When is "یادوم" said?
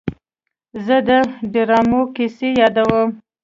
2.61-3.09